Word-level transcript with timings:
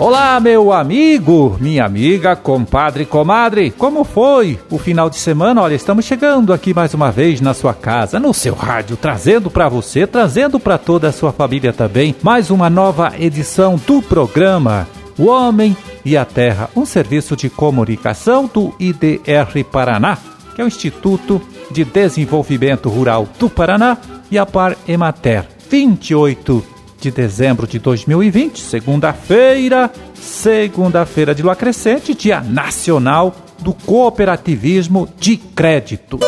Olá, 0.00 0.40
meu 0.40 0.72
amigo, 0.72 1.58
minha 1.60 1.84
amiga, 1.84 2.34
compadre, 2.34 3.04
comadre, 3.04 3.70
como 3.70 4.02
foi 4.02 4.58
o 4.70 4.78
final 4.78 5.10
de 5.10 5.16
semana? 5.16 5.60
Olha, 5.60 5.74
estamos 5.74 6.06
chegando 6.06 6.54
aqui 6.54 6.72
mais 6.72 6.94
uma 6.94 7.12
vez 7.12 7.38
na 7.38 7.52
sua 7.52 7.74
casa, 7.74 8.18
no 8.18 8.32
seu 8.32 8.54
rádio, 8.54 8.96
trazendo 8.96 9.50
para 9.50 9.68
você, 9.68 10.06
trazendo 10.06 10.58
para 10.58 10.78
toda 10.78 11.08
a 11.08 11.12
sua 11.12 11.32
família 11.32 11.70
também, 11.70 12.16
mais 12.22 12.50
uma 12.50 12.70
nova 12.70 13.12
edição 13.18 13.76
do 13.86 14.00
programa 14.00 14.88
O 15.18 15.26
Homem 15.26 15.76
e 16.02 16.16
a 16.16 16.24
Terra, 16.24 16.70
um 16.74 16.86
serviço 16.86 17.36
de 17.36 17.50
comunicação 17.50 18.50
do 18.52 18.74
IDR 18.80 19.62
Paraná, 19.70 20.16
que 20.54 20.62
é 20.62 20.64
o 20.64 20.68
Instituto 20.68 21.42
de 21.70 21.84
Desenvolvimento 21.84 22.88
Rural 22.88 23.28
do 23.38 23.48
Paraná 23.48 23.98
e 24.30 24.38
a 24.38 24.44
Par 24.44 24.76
Emater. 24.86 25.46
28 25.70 26.64
de 27.00 27.10
dezembro 27.10 27.66
de 27.66 27.78
2020, 27.78 28.60
segunda-feira, 28.60 29.90
segunda-feira 30.14 31.34
de 31.34 31.42
lua 31.42 31.56
crescente, 31.56 32.14
Dia 32.14 32.40
Nacional 32.40 33.34
do 33.58 33.72
Cooperativismo 33.72 35.08
de 35.18 35.36
Crédito. 35.36 36.18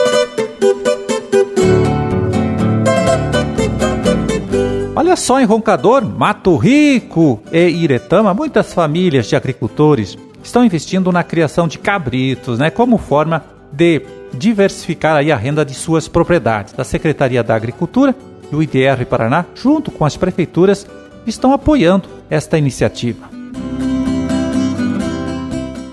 Olha 4.95 5.16
só 5.16 5.41
em 5.41 5.45
Roncador, 5.45 6.05
Mato 6.05 6.56
Rico 6.56 7.42
e 7.50 7.69
Iretama, 7.69 8.33
muitas 8.33 8.72
famílias 8.72 9.27
de 9.27 9.36
agricultores 9.36 10.16
estão 10.42 10.64
investindo 10.64 11.12
na 11.12 11.22
criação 11.22 11.69
de 11.69 11.78
cabritos, 11.78 12.59
né, 12.59 12.70
como 12.70 12.98
forma 12.98 13.45
de 13.72 14.02
diversificar 14.34 15.16
aí 15.16 15.32
a 15.32 15.36
renda 15.36 15.64
de 15.64 15.74
suas 15.74 16.08
propriedades. 16.08 16.72
Da 16.72 16.84
Secretaria 16.84 17.42
da 17.42 17.54
Agricultura 17.54 18.14
e 18.50 18.54
o 18.54 18.62
IDR 18.62 19.04
Paraná, 19.08 19.44
junto 19.54 19.90
com 19.90 20.04
as 20.04 20.16
prefeituras, 20.16 20.86
estão 21.27 21.52
apoiando 21.52 22.08
esta 22.28 22.58
iniciativa. 22.58 23.30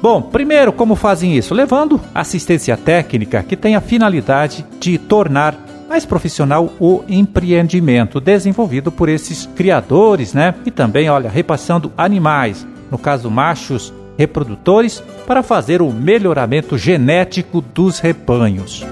Bom, 0.02 0.22
primeiro, 0.22 0.72
como 0.72 0.96
fazem 0.96 1.38
isso? 1.38 1.54
Levando 1.54 2.00
assistência 2.16 2.78
técnica 2.78 3.44
que 3.44 3.58
tem 3.58 3.76
a 3.76 3.82
finalidade 3.82 4.66
de 4.80 4.98
tornar 4.98 5.58
mais 5.90 6.06
profissional 6.06 6.72
o 6.80 7.04
empreendimento 7.10 8.22
desenvolvido 8.22 8.92
por 8.92 9.10
esses 9.10 9.46
criadores, 9.56 10.34
né? 10.34 10.56
E 10.66 10.72
também, 10.72 11.10
olha, 11.10 11.30
repassando 11.30 11.92
animais, 11.98 12.66
no 12.90 12.98
caso 12.98 13.30
machos 13.30 13.94
reprodutores, 14.20 15.02
para 15.26 15.42
fazer 15.42 15.82
o 15.82 15.94
melhoramento 15.94 16.78
genético 16.78 17.62
dos 17.62 18.00
rebanhos. 18.00 18.86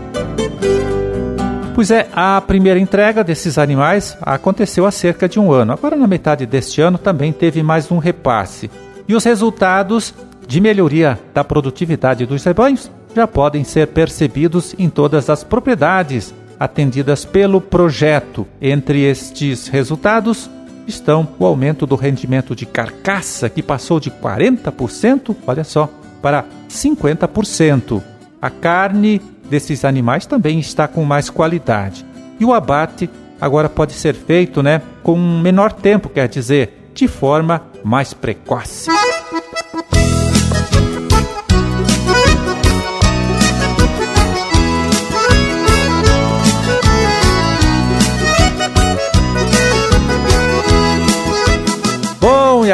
Pois 1.75 1.91
é, 1.91 2.07
a 2.13 2.39
primeira 2.39 2.79
entrega 2.79 3.25
desses 3.25 3.57
animais 3.57 4.17
aconteceu 4.21 4.85
há 4.85 4.91
cerca 4.91 5.27
de 5.27 5.37
um 5.37 5.51
ano. 5.51 5.73
Agora, 5.73 5.97
na 5.97 6.07
metade 6.07 6.45
deste 6.45 6.79
ano, 6.79 6.97
também 6.97 7.33
teve 7.33 7.61
mais 7.61 7.91
um 7.91 7.97
repasse. 7.97 8.71
E 9.05 9.13
os 9.13 9.25
resultados 9.25 10.13
de 10.47 10.61
melhoria 10.61 11.19
da 11.33 11.43
produtividade 11.43 12.25
dos 12.25 12.45
rebanhos 12.45 12.89
já 13.13 13.27
podem 13.27 13.65
ser 13.65 13.87
percebidos 13.87 14.73
em 14.79 14.89
todas 14.89 15.29
as 15.29 15.43
propriedades 15.43 16.33
atendidas 16.57 17.25
pelo 17.25 17.59
projeto. 17.59 18.47
Entre 18.61 19.01
estes 19.01 19.67
resultados 19.67 20.49
estão 20.87 21.27
o 21.37 21.45
aumento 21.45 21.85
do 21.85 21.95
rendimento 21.95 22.55
de 22.55 22.65
carcaça, 22.65 23.49
que 23.49 23.61
passou 23.61 23.99
de 23.99 24.09
40%, 24.09 25.35
olha 25.45 25.63
só, 25.63 25.89
para 26.21 26.45
50%. 26.69 28.01
A 28.41 28.49
carne 28.49 29.21
desses 29.49 29.83
animais 29.83 30.25
também 30.25 30.59
está 30.59 30.87
com 30.87 31.03
mais 31.03 31.29
qualidade. 31.29 32.05
E 32.39 32.45
o 32.45 32.53
abate 32.53 33.09
agora 33.39 33.69
pode 33.69 33.93
ser 33.93 34.15
feito 34.15 34.63
né, 34.63 34.81
com 35.03 35.17
menor 35.17 35.71
tempo, 35.71 36.09
quer 36.09 36.27
dizer, 36.27 36.91
de 36.93 37.07
forma 37.07 37.63
mais 37.83 38.13
precoce. 38.13 38.89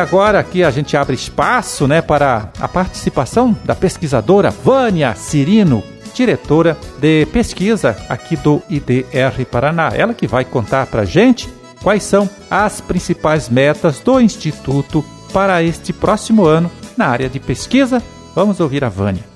Agora 0.03 0.38
aqui 0.38 0.64
a 0.64 0.69
gente 0.69 0.97
abre 0.97 1.16
espaço 1.16 1.88
né, 1.88 2.02
para 2.02 2.50
a 2.59 2.68
participação 2.68 3.58
da 3.64 3.74
pesquisadora 3.74 4.52
Vânia 4.52 5.16
Cirino 5.16 5.84
diretora 6.14 6.78
de 7.00 7.25
pesquisa 7.28 7.97
aqui 8.08 8.36
do 8.36 8.62
IDR 8.69 9.46
Paraná. 9.50 9.91
Ela 9.96 10.14
que 10.14 10.28
vai 10.28 10.46
contar 10.46 10.86
para 10.86 11.06
gente 11.06 11.50
quais 11.81 12.03
são 12.03 12.30
as 12.52 12.80
principais 12.80 13.50
metas 13.50 14.00
do 14.00 14.19
Instituto 14.19 15.03
para 15.34 15.64
este 15.64 15.91
próximo 15.91 16.46
ano 16.46 16.70
na 16.96 17.08
área 17.08 17.30
de 17.30 17.40
pesquisa. 17.40 18.03
Vamos 18.35 18.59
ouvir 18.59 18.84
a 18.84 18.90
Vânia. 18.90 19.32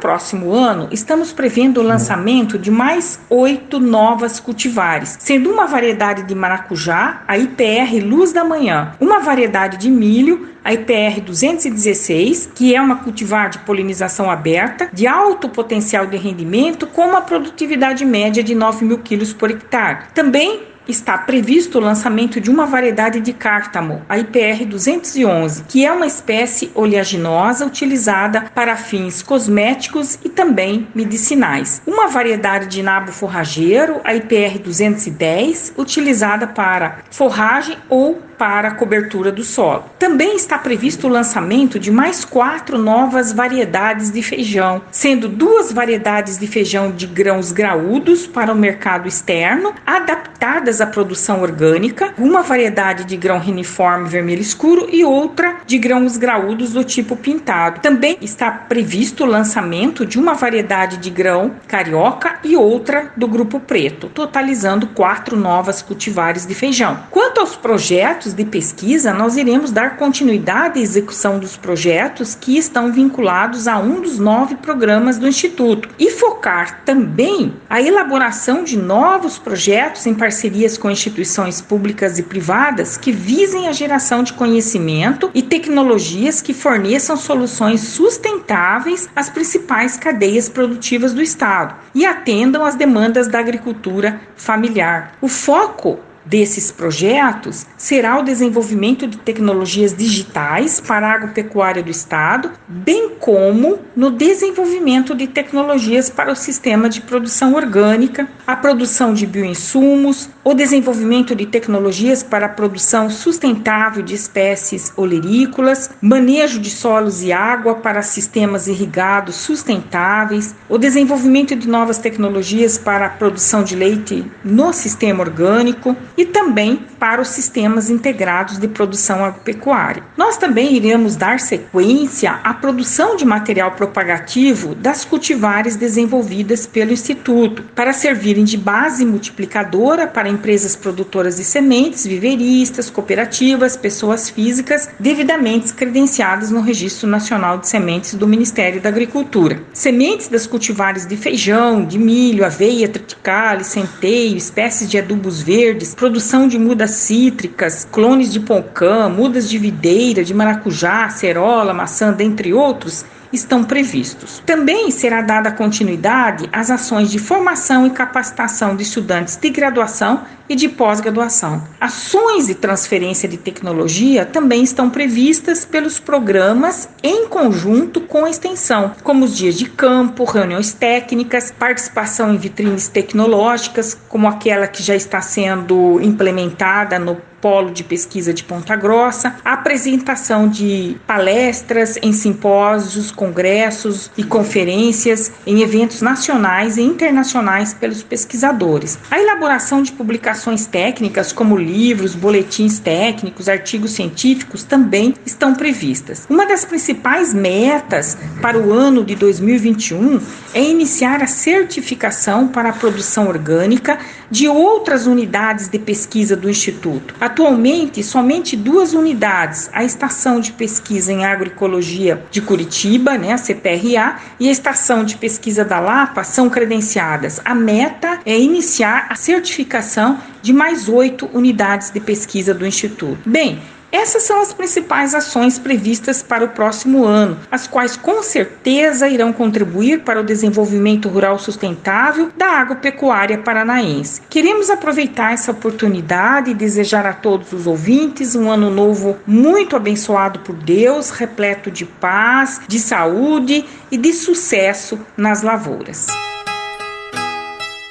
Próximo 0.00 0.54
ano, 0.54 0.88
estamos 0.90 1.30
prevendo 1.30 1.78
o 1.78 1.82
lançamento 1.82 2.58
de 2.58 2.70
mais 2.70 3.20
oito 3.28 3.78
novas 3.78 4.40
cultivares, 4.40 5.18
sendo 5.20 5.50
uma 5.50 5.66
variedade 5.66 6.22
de 6.22 6.34
maracujá, 6.34 7.22
a 7.28 7.36
IPR 7.36 8.02
Luz 8.02 8.32
da 8.32 8.42
Manhã, 8.42 8.94
uma 8.98 9.20
variedade 9.20 9.76
de 9.76 9.90
milho, 9.90 10.48
a 10.64 10.72
IPR 10.72 11.20
216, 11.20 12.50
que 12.54 12.74
é 12.74 12.80
uma 12.80 12.96
cultivar 12.96 13.50
de 13.50 13.58
polinização 13.58 14.30
aberta, 14.30 14.88
de 14.90 15.06
alto 15.06 15.50
potencial 15.50 16.06
de 16.06 16.16
rendimento, 16.16 16.86
com 16.86 17.02
uma 17.02 17.20
produtividade 17.20 18.04
média 18.04 18.42
de 18.42 18.54
9 18.54 18.84
mil 18.86 18.98
quilos 18.98 19.34
por 19.34 19.50
hectare. 19.50 20.04
Também 20.14 20.69
está 20.90 21.16
previsto 21.16 21.78
o 21.78 21.80
lançamento 21.80 22.40
de 22.40 22.50
uma 22.50 22.66
variedade 22.66 23.20
de 23.20 23.32
cártamo, 23.32 24.02
a 24.08 24.18
IPR 24.18 24.66
211, 24.66 25.64
que 25.64 25.84
é 25.84 25.92
uma 25.92 26.06
espécie 26.06 26.70
oleaginosa 26.74 27.64
utilizada 27.64 28.50
para 28.54 28.76
fins 28.76 29.22
cosméticos 29.22 30.18
e 30.24 30.28
também 30.28 30.88
medicinais. 30.94 31.80
Uma 31.86 32.08
variedade 32.08 32.66
de 32.66 32.82
nabo 32.82 33.12
forrageiro, 33.12 34.00
a 34.04 34.14
IPR 34.14 34.58
210, 34.58 35.74
utilizada 35.78 36.46
para 36.46 36.98
forragem 37.10 37.76
ou 37.88 38.29
para 38.40 38.68
a 38.68 38.74
cobertura 38.74 39.30
do 39.30 39.44
solo. 39.44 39.84
Também 39.98 40.34
está 40.34 40.56
previsto 40.56 41.06
o 41.06 41.10
lançamento 41.10 41.78
de 41.78 41.90
mais 41.90 42.24
quatro 42.24 42.78
novas 42.78 43.34
variedades 43.34 44.10
de 44.10 44.22
feijão, 44.22 44.80
sendo 44.90 45.28
duas 45.28 45.70
variedades 45.70 46.38
de 46.38 46.46
feijão 46.46 46.90
de 46.90 47.06
grãos 47.06 47.52
graúdos 47.52 48.26
para 48.26 48.50
o 48.50 48.56
mercado 48.56 49.06
externo, 49.06 49.74
adaptadas 49.86 50.80
à 50.80 50.86
produção 50.86 51.42
orgânica, 51.42 52.14
uma 52.16 52.40
variedade 52.40 53.04
de 53.04 53.14
grão 53.14 53.38
reniforme 53.38 54.08
vermelho 54.08 54.40
escuro 54.40 54.88
e 54.90 55.04
outra 55.04 55.56
de 55.66 55.76
grãos 55.76 56.16
graúdos 56.16 56.72
do 56.72 56.82
tipo 56.82 57.16
pintado. 57.16 57.82
Também 57.82 58.16
está 58.22 58.50
previsto 58.50 59.24
o 59.24 59.26
lançamento 59.26 60.06
de 60.06 60.18
uma 60.18 60.32
variedade 60.32 60.96
de 60.96 61.10
grão 61.10 61.56
carioca 61.68 62.36
e 62.42 62.56
outra 62.56 63.12
do 63.14 63.28
grupo 63.28 63.60
preto, 63.60 64.08
totalizando 64.08 64.86
quatro 64.86 65.36
novas 65.36 65.82
cultivares 65.82 66.46
de 66.46 66.54
feijão. 66.54 67.00
Quanto 67.10 67.40
aos 67.40 67.54
projetos 67.54 68.29
projetos 68.30 68.34
de 68.34 68.44
pesquisa, 68.44 69.12
nós 69.12 69.36
iremos 69.36 69.70
dar 69.70 69.96
continuidade 69.96 70.78
à 70.78 70.82
execução 70.82 71.38
dos 71.38 71.56
projetos 71.56 72.34
que 72.34 72.56
estão 72.56 72.92
vinculados 72.92 73.66
a 73.66 73.78
um 73.78 74.00
dos 74.00 74.18
nove 74.18 74.56
programas 74.56 75.18
do 75.18 75.28
Instituto 75.28 75.88
e 75.98 76.10
focar 76.10 76.82
também 76.84 77.54
a 77.68 77.80
elaboração 77.80 78.64
de 78.64 78.76
novos 78.76 79.38
projetos 79.38 80.06
em 80.06 80.14
parcerias 80.14 80.76
com 80.76 80.90
instituições 80.90 81.60
públicas 81.60 82.18
e 82.18 82.22
privadas 82.22 82.96
que 82.96 83.12
visem 83.12 83.68
a 83.68 83.72
geração 83.72 84.22
de 84.22 84.32
conhecimento 84.32 85.30
e 85.34 85.42
tecnologias 85.42 86.40
que 86.42 86.54
forneçam 86.54 87.16
soluções 87.16 87.80
sustentáveis 87.80 89.08
às 89.14 89.30
principais 89.30 89.96
cadeias 89.96 90.48
produtivas 90.48 91.12
do 91.12 91.22
Estado 91.22 91.74
e 91.94 92.04
atendam 92.04 92.64
às 92.64 92.74
demandas 92.74 93.28
da 93.28 93.38
agricultura 93.38 94.20
familiar. 94.36 95.12
O 95.20 95.28
foco 95.28 95.98
desses 96.24 96.70
projetos 96.70 97.66
será 97.76 98.18
o 98.18 98.22
desenvolvimento 98.22 99.06
de 99.06 99.16
tecnologias 99.18 99.94
digitais 99.94 100.80
para 100.80 101.08
a 101.08 101.14
agropecuária 101.14 101.82
do 101.82 101.90
Estado, 101.90 102.50
bem 102.68 103.10
como 103.18 103.78
no 103.96 104.10
desenvolvimento 104.10 105.14
de 105.14 105.26
tecnologias 105.26 106.10
para 106.10 106.32
o 106.32 106.36
sistema 106.36 106.88
de 106.88 107.00
produção 107.00 107.54
orgânica, 107.54 108.28
a 108.46 108.56
produção 108.56 109.14
de 109.14 109.26
bioinsumos, 109.26 110.28
o 110.44 110.54
desenvolvimento 110.54 111.34
de 111.34 111.46
tecnologias 111.46 112.22
para 112.22 112.46
a 112.46 112.48
produção 112.48 113.10
sustentável 113.10 114.02
de 114.02 114.14
espécies 114.14 114.92
olerícolas, 114.96 115.90
manejo 116.00 116.58
de 116.58 116.70
solos 116.70 117.22
e 117.22 117.32
água 117.32 117.76
para 117.76 118.02
sistemas 118.02 118.66
irrigados 118.66 119.36
sustentáveis, 119.36 120.54
o 120.68 120.78
desenvolvimento 120.78 121.54
de 121.54 121.68
novas 121.68 121.98
tecnologias 121.98 122.78
para 122.78 123.06
a 123.06 123.10
produção 123.10 123.62
de 123.62 123.76
leite 123.76 124.24
no 124.44 124.72
sistema 124.72 125.22
orgânico 125.22 125.96
e 126.16 126.24
também 126.24 126.84
para 126.98 127.20
os 127.20 127.28
sistemas 127.28 127.90
integrados 127.90 128.58
de 128.58 128.68
produção 128.68 129.24
agropecuária. 129.24 130.02
Nós 130.16 130.36
também 130.36 130.74
iremos 130.74 131.16
dar 131.16 131.40
sequência 131.40 132.32
à 132.44 132.54
produção 132.54 133.16
de 133.16 133.24
material 133.24 133.72
propagativo 133.72 134.74
das 134.74 135.04
cultivares 135.04 135.76
desenvolvidas 135.76 136.66
pelo 136.66 136.92
Instituto 136.92 137.62
para 137.74 137.92
servir 137.92 138.30
servirem 138.30 138.44
de 138.44 138.56
base 138.56 139.04
multiplicadora 139.04 140.06
para 140.06 140.28
empresas 140.28 140.76
produtoras 140.76 141.36
de 141.36 141.44
sementes, 141.44 142.06
viveristas, 142.06 142.90
cooperativas, 142.90 143.76
pessoas 143.76 144.28
físicas 144.28 144.88
devidamente 144.98 145.72
credenciadas 145.72 146.50
no 146.50 146.60
Registro 146.60 147.08
Nacional 147.08 147.58
de 147.58 147.66
Sementes 147.66 148.14
do 148.14 148.28
Ministério 148.28 148.80
da 148.80 148.88
Agricultura. 148.88 149.62
Sementes 149.72 150.28
das 150.28 150.46
cultivares 150.46 151.06
de 151.06 151.16
feijão, 151.16 151.84
de 151.84 151.98
milho, 151.98 152.44
aveia, 152.44 152.88
triticale, 152.88 153.64
centeio, 153.64 154.36
espécies 154.36 154.88
de 154.88 154.98
adubos 154.98 155.40
verdes, 155.40 155.94
produção 156.00 156.48
de 156.48 156.58
mudas 156.58 156.92
cítricas, 156.92 157.86
clones 157.92 158.32
de 158.32 158.40
poncã, 158.40 159.06
mudas 159.06 159.50
de 159.50 159.58
videira, 159.58 160.24
de 160.24 160.32
maracujá, 160.32 161.10
cerola, 161.10 161.74
maçã, 161.74 162.10
dentre 162.10 162.54
outros, 162.54 163.04
estão 163.32 163.64
previstos. 163.64 164.42
Também 164.44 164.90
será 164.90 165.22
dada 165.22 165.52
continuidade 165.52 166.48
às 166.52 166.70
ações 166.70 167.10
de 167.10 167.18
formação 167.18 167.86
e 167.86 167.90
capacitação 167.90 168.76
de 168.76 168.82
estudantes 168.82 169.36
de 169.36 169.48
graduação 169.50 170.22
e 170.48 170.56
de 170.56 170.68
pós-graduação. 170.68 171.62
Ações 171.80 172.48
de 172.48 172.56
transferência 172.56 173.28
de 173.28 173.36
tecnologia 173.36 174.26
também 174.26 174.64
estão 174.64 174.90
previstas 174.90 175.64
pelos 175.64 176.00
programas 176.00 176.88
em 177.04 177.28
conjunto 177.28 178.00
com 178.00 178.24
a 178.24 178.30
extensão, 178.30 178.92
como 179.04 179.24
os 179.24 179.36
dias 179.36 179.54
de 179.54 179.66
campo, 179.66 180.24
reuniões 180.24 180.72
técnicas, 180.72 181.52
participação 181.52 182.34
em 182.34 182.36
vitrines 182.36 182.88
tecnológicas, 182.88 183.96
como 184.08 184.26
aquela 184.26 184.66
que 184.66 184.82
já 184.82 184.96
está 184.96 185.20
sendo 185.20 186.00
implementada 186.00 186.98
no 186.98 187.29
Polo 187.40 187.70
de 187.70 187.82
Pesquisa 187.82 188.32
de 188.32 188.44
Ponta 188.44 188.76
Grossa, 188.76 189.36
apresentação 189.44 190.48
de 190.48 190.96
palestras 191.06 191.98
em 192.02 192.12
simpósios, 192.12 193.10
congressos 193.10 194.10
e 194.16 194.22
conferências 194.22 195.32
em 195.46 195.62
eventos 195.62 196.02
nacionais 196.02 196.76
e 196.76 196.82
internacionais 196.82 197.72
pelos 197.72 198.02
pesquisadores. 198.02 198.98
A 199.10 199.18
elaboração 199.18 199.82
de 199.82 199.92
publicações 199.92 200.66
técnicas, 200.66 201.32
como 201.32 201.56
livros, 201.56 202.14
boletins 202.14 202.78
técnicos, 202.78 203.48
artigos 203.48 203.92
científicos, 203.92 204.62
também 204.62 205.14
estão 205.24 205.54
previstas. 205.54 206.26
Uma 206.28 206.46
das 206.46 206.64
principais 206.64 207.32
metas 207.32 208.16
para 208.40 208.58
o 208.58 208.72
ano 208.72 209.04
de 209.04 209.14
2021 209.14 210.20
é 210.54 210.62
iniciar 210.62 211.22
a 211.22 211.26
certificação 211.26 212.48
para 212.48 212.70
a 212.70 212.72
produção 212.72 213.28
orgânica 213.28 213.98
de 214.30 214.48
outras 214.48 215.06
unidades 215.06 215.68
de 215.68 215.78
pesquisa 215.78 216.36
do 216.36 216.48
Instituto. 216.48 217.14
Atualmente, 217.20 218.02
somente 218.02 218.56
duas 218.56 218.94
unidades, 218.94 219.68
a 219.72 219.82
Estação 219.82 220.40
de 220.40 220.52
Pesquisa 220.52 221.12
em 221.12 221.24
Agroecologia 221.24 222.24
de 222.30 222.40
Curitiba, 222.40 223.18
né, 223.18 223.32
a 223.32 223.38
CPRA, 223.38 224.16
e 224.38 224.48
a 224.48 224.52
Estação 224.52 225.04
de 225.04 225.16
Pesquisa 225.16 225.64
da 225.64 225.80
Lapa, 225.80 226.22
são 226.22 226.48
credenciadas. 226.48 227.40
A 227.44 227.54
meta 227.54 228.20
é 228.24 228.38
iniciar 228.38 229.06
a 229.10 229.16
certificação 229.16 230.18
de 230.40 230.52
mais 230.52 230.88
oito 230.88 231.28
unidades 231.32 231.90
de 231.90 232.00
pesquisa 232.00 232.54
do 232.54 232.66
Instituto. 232.66 233.28
Bem, 233.28 233.60
essas 233.92 234.22
são 234.22 234.40
as 234.40 234.52
principais 234.52 235.14
ações 235.14 235.58
previstas 235.58 236.22
para 236.22 236.44
o 236.44 236.48
próximo 236.48 237.04
ano, 237.04 237.38
as 237.50 237.66
quais 237.66 237.96
com 237.96 238.22
certeza 238.22 239.08
irão 239.08 239.32
contribuir 239.32 240.00
para 240.00 240.20
o 240.20 240.24
desenvolvimento 240.24 241.08
rural 241.08 241.38
sustentável 241.38 242.30
da 242.36 242.60
agropecuária 242.60 243.38
paranaense. 243.38 244.22
Queremos 244.28 244.70
aproveitar 244.70 245.32
essa 245.32 245.50
oportunidade 245.50 246.50
e 246.50 246.54
desejar 246.54 247.06
a 247.06 247.12
todos 247.12 247.52
os 247.52 247.66
ouvintes 247.66 248.34
um 248.34 248.50
ano 248.50 248.70
novo 248.70 249.18
muito 249.26 249.74
abençoado 249.74 250.40
por 250.40 250.54
Deus, 250.54 251.10
repleto 251.10 251.70
de 251.70 251.84
paz, 251.84 252.60
de 252.68 252.78
saúde 252.78 253.64
e 253.90 253.96
de 253.96 254.12
sucesso 254.12 254.98
nas 255.16 255.42
lavouras. 255.42 256.06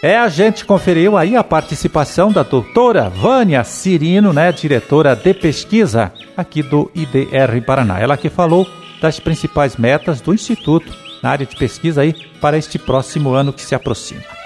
É, 0.01 0.17
a 0.17 0.29
gente 0.29 0.63
conferiu 0.63 1.17
aí 1.17 1.35
a 1.35 1.43
participação 1.43 2.31
da 2.31 2.41
doutora 2.41 3.09
Vânia 3.09 3.65
Cirino, 3.65 4.31
né, 4.31 4.49
diretora 4.49 5.13
de 5.13 5.33
pesquisa 5.33 6.13
aqui 6.37 6.63
do 6.63 6.89
IDR 6.95 7.61
Paraná. 7.65 7.99
Ela 7.99 8.15
que 8.15 8.29
falou 8.29 8.65
das 9.01 9.19
principais 9.19 9.75
metas 9.75 10.21
do 10.21 10.33
Instituto 10.33 10.89
na 11.21 11.31
área 11.31 11.45
de 11.45 11.55
pesquisa 11.57 12.01
aí 12.01 12.13
para 12.39 12.57
este 12.57 12.79
próximo 12.79 13.33
ano 13.33 13.51
que 13.51 13.61
se 13.61 13.75
aproxima. 13.75 14.38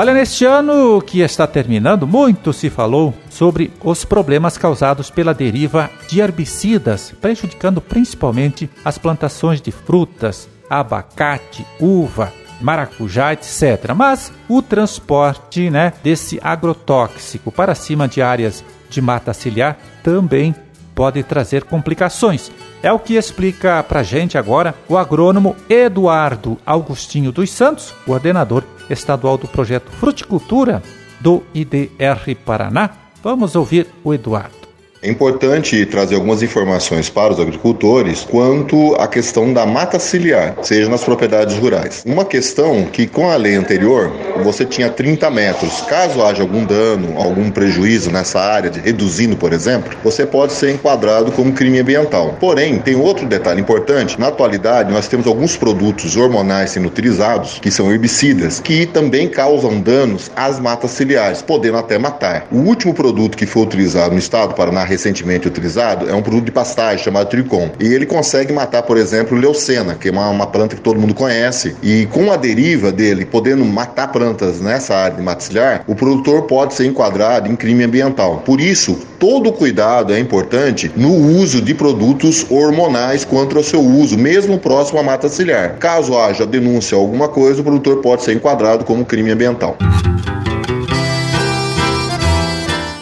Olha, 0.00 0.14
neste 0.14 0.44
ano 0.44 1.02
que 1.02 1.22
está 1.22 1.44
terminando, 1.44 2.06
muito 2.06 2.52
se 2.52 2.70
falou 2.70 3.12
sobre 3.28 3.72
os 3.82 4.04
problemas 4.04 4.56
causados 4.56 5.10
pela 5.10 5.34
deriva 5.34 5.90
de 6.08 6.20
herbicidas, 6.20 7.12
prejudicando 7.20 7.80
principalmente 7.80 8.70
as 8.84 8.96
plantações 8.96 9.60
de 9.60 9.72
frutas, 9.72 10.48
abacate, 10.70 11.66
uva, 11.80 12.32
maracujá, 12.60 13.32
etc. 13.32 13.92
Mas 13.96 14.32
o 14.48 14.62
transporte 14.62 15.68
né, 15.68 15.92
desse 16.00 16.38
agrotóxico 16.44 17.50
para 17.50 17.74
cima 17.74 18.06
de 18.06 18.22
áreas 18.22 18.64
de 18.88 19.02
mata 19.02 19.34
ciliar 19.34 19.76
também 20.04 20.54
pode 20.94 21.24
trazer 21.24 21.64
complicações. 21.64 22.52
É 22.84 22.92
o 22.92 23.00
que 23.00 23.14
explica 23.14 23.82
para 23.82 24.04
gente 24.04 24.38
agora 24.38 24.76
o 24.88 24.96
agrônomo 24.96 25.56
Eduardo 25.68 26.56
Augustinho 26.64 27.32
dos 27.32 27.50
Santos, 27.50 27.92
coordenador 28.06 28.62
estadual 28.90 29.38
do 29.38 29.48
projeto 29.48 29.90
Fruticultura 29.90 30.82
do 31.20 31.42
IDR 31.54 32.36
Paraná. 32.44 32.90
Vamos 33.22 33.56
ouvir 33.56 33.86
o 34.04 34.14
Eduardo. 34.14 34.57
É 35.00 35.08
importante 35.08 35.86
trazer 35.86 36.16
algumas 36.16 36.42
informações 36.42 37.08
para 37.08 37.32
os 37.32 37.38
agricultores 37.38 38.26
quanto 38.28 38.96
à 38.96 39.06
questão 39.06 39.52
da 39.52 39.64
mata 39.64 39.96
ciliar, 39.96 40.56
seja 40.62 40.88
nas 40.88 41.04
propriedades 41.04 41.56
rurais. 41.56 42.02
Uma 42.04 42.24
questão 42.24 42.84
que 42.84 43.06
com 43.06 43.30
a 43.30 43.36
lei 43.36 43.54
anterior 43.54 44.10
você 44.42 44.64
tinha 44.64 44.90
30 44.90 45.30
metros. 45.30 45.82
Caso 45.82 46.20
haja 46.20 46.42
algum 46.42 46.64
dano, 46.64 47.16
algum 47.16 47.48
prejuízo 47.48 48.10
nessa 48.10 48.40
área, 48.40 48.68
de, 48.68 48.80
reduzindo, 48.80 49.36
por 49.36 49.52
exemplo, 49.52 49.96
você 50.02 50.26
pode 50.26 50.52
ser 50.52 50.72
enquadrado 50.72 51.30
como 51.30 51.52
crime 51.52 51.78
ambiental. 51.78 52.36
Porém, 52.40 52.80
tem 52.80 52.96
outro 52.96 53.24
detalhe 53.24 53.60
importante. 53.60 54.18
Na 54.18 54.28
atualidade, 54.28 54.92
nós 54.92 55.06
temos 55.06 55.28
alguns 55.28 55.56
produtos 55.56 56.16
hormonais 56.16 56.70
sendo 56.70 56.88
utilizados, 56.88 57.60
que 57.60 57.70
são 57.70 57.92
herbicidas, 57.92 58.58
que 58.58 58.84
também 58.84 59.28
causam 59.28 59.80
danos 59.80 60.28
às 60.34 60.58
matas 60.58 60.90
ciliares, 60.90 61.40
podendo 61.40 61.78
até 61.78 61.98
matar. 61.98 62.48
O 62.50 62.58
último 62.58 62.92
produto 62.92 63.36
que 63.36 63.46
foi 63.46 63.62
utilizado 63.62 64.12
no 64.12 64.18
estado 64.18 64.48
do 64.48 64.54
Paraná 64.56 64.87
recentemente 64.88 65.46
utilizado 65.46 66.08
é 66.08 66.14
um 66.14 66.22
produto 66.22 66.46
de 66.46 66.50
pastagem 66.50 67.04
chamado 67.04 67.28
Tricom. 67.28 67.70
E 67.78 67.86
ele 67.86 68.06
consegue 68.06 68.52
matar, 68.52 68.82
por 68.82 68.96
exemplo, 68.96 69.38
leucena, 69.38 69.94
que 69.94 70.08
é 70.08 70.10
uma, 70.10 70.28
uma 70.30 70.46
planta 70.46 70.74
que 70.74 70.80
todo 70.80 70.98
mundo 70.98 71.14
conhece. 71.14 71.76
E 71.82 72.06
com 72.06 72.32
a 72.32 72.36
deriva 72.36 72.90
dele, 72.90 73.24
podendo 73.24 73.64
matar 73.64 74.08
plantas 74.08 74.60
nessa 74.60 74.94
área 74.94 75.16
de 75.16 75.22
maticiliar, 75.22 75.84
o 75.86 75.94
produtor 75.94 76.42
pode 76.42 76.74
ser 76.74 76.86
enquadrado 76.86 77.50
em 77.50 77.56
crime 77.56 77.84
ambiental. 77.84 78.42
Por 78.44 78.60
isso, 78.60 78.98
todo 79.18 79.52
cuidado 79.52 80.12
é 80.12 80.18
importante 80.18 80.90
no 80.96 81.12
uso 81.12 81.60
de 81.60 81.74
produtos 81.74 82.46
hormonais 82.48 83.24
contra 83.24 83.58
o 83.58 83.64
seu 83.64 83.80
uso, 83.80 84.16
mesmo 84.16 84.58
próximo 84.58 84.98
à 84.98 85.02
mata 85.02 85.28
ciliar. 85.28 85.76
Caso 85.78 86.16
haja 86.18 86.46
denúncia 86.46 86.96
alguma 86.96 87.28
coisa, 87.28 87.60
o 87.60 87.64
produtor 87.64 88.00
pode 88.00 88.22
ser 88.22 88.34
enquadrado 88.34 88.84
como 88.84 89.04
crime 89.04 89.30
ambiental. 89.30 89.76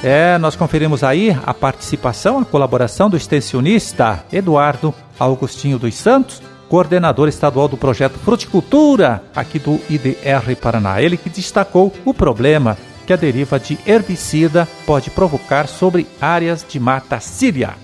É, 0.08 0.38
nós 0.38 0.54
conferimos 0.54 1.02
aí 1.02 1.36
a 1.44 1.52
participação, 1.52 2.38
a 2.38 2.44
colaboração 2.44 3.10
do 3.10 3.16
extensionista 3.16 4.24
Eduardo 4.32 4.94
Augustinho 5.18 5.80
dos 5.80 5.96
Santos, 5.96 6.40
coordenador 6.68 7.26
estadual 7.26 7.66
do 7.66 7.76
projeto 7.76 8.16
Fruticultura 8.16 9.20
aqui 9.34 9.58
do 9.58 9.80
IDR 9.90 10.54
Paraná. 10.62 11.02
Ele 11.02 11.16
que 11.16 11.28
destacou 11.28 11.92
o 12.04 12.14
problema 12.14 12.78
que 13.04 13.12
a 13.12 13.16
deriva 13.16 13.58
de 13.58 13.76
herbicida 13.84 14.68
pode 14.86 15.10
provocar 15.10 15.66
sobre 15.66 16.06
áreas 16.20 16.64
de 16.68 16.78
mata 16.78 17.18
ciliar. 17.18 17.76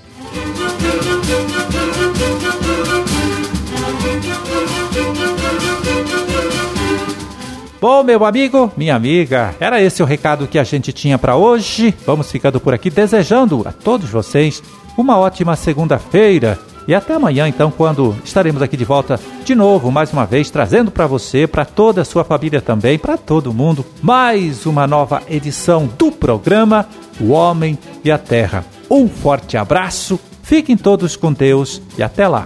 Bom, 7.82 8.04
meu 8.04 8.24
amigo, 8.24 8.70
minha 8.76 8.94
amiga, 8.94 9.56
era 9.58 9.82
esse 9.82 10.04
o 10.04 10.06
recado 10.06 10.46
que 10.46 10.56
a 10.56 10.62
gente 10.62 10.92
tinha 10.92 11.18
para 11.18 11.34
hoje. 11.34 11.92
Vamos 12.06 12.30
ficando 12.30 12.60
por 12.60 12.72
aqui 12.72 12.88
desejando 12.88 13.60
a 13.66 13.72
todos 13.72 14.08
vocês 14.08 14.62
uma 14.96 15.18
ótima 15.18 15.56
segunda-feira. 15.56 16.56
E 16.86 16.94
até 16.94 17.14
amanhã, 17.14 17.48
então, 17.48 17.72
quando 17.72 18.14
estaremos 18.24 18.62
aqui 18.62 18.76
de 18.76 18.84
volta 18.84 19.18
de 19.44 19.56
novo, 19.56 19.90
mais 19.90 20.12
uma 20.12 20.24
vez, 20.24 20.48
trazendo 20.48 20.92
para 20.92 21.08
você, 21.08 21.44
para 21.44 21.64
toda 21.64 22.02
a 22.02 22.04
sua 22.04 22.22
família 22.22 22.60
também, 22.60 23.00
para 23.00 23.16
todo 23.16 23.52
mundo, 23.52 23.84
mais 24.00 24.64
uma 24.64 24.86
nova 24.86 25.20
edição 25.28 25.90
do 25.98 26.12
programa 26.12 26.86
O 27.20 27.32
Homem 27.32 27.76
e 28.04 28.12
a 28.12 28.18
Terra. 28.18 28.64
Um 28.88 29.08
forte 29.08 29.56
abraço, 29.56 30.20
fiquem 30.44 30.76
todos 30.76 31.16
com 31.16 31.32
Deus 31.32 31.82
e 31.98 32.02
até 32.04 32.28
lá. 32.28 32.44